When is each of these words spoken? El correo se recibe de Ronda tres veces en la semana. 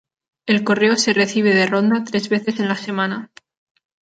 El 0.47 0.63
correo 0.63 0.95
se 0.95 1.13
recibe 1.13 1.53
de 1.53 1.67
Ronda 1.67 2.03
tres 2.03 2.27
veces 2.27 2.59
en 2.59 2.67
la 2.67 2.75
semana. 2.75 3.29